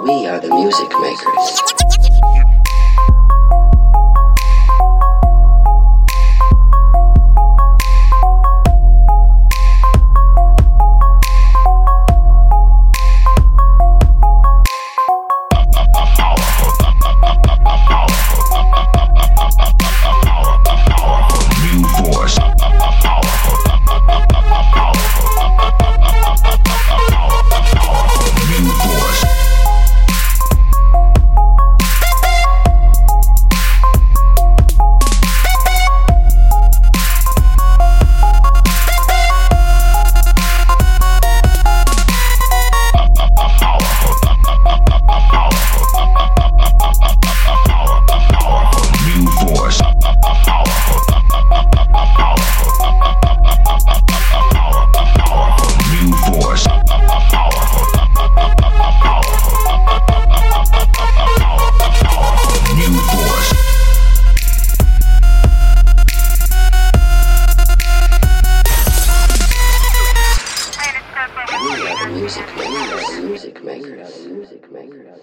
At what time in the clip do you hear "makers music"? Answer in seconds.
1.00-72.46, 72.56-73.64, 73.64-74.72